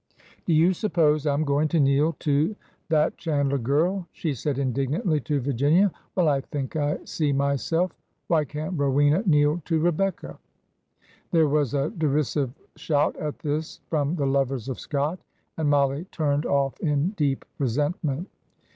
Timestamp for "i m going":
1.27-1.67